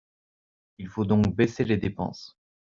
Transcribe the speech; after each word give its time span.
Il 0.79 0.87
faut 0.87 1.05
donc 1.05 1.35
baisser 1.35 1.63
les 1.63 1.77
dépenses. 1.77 2.35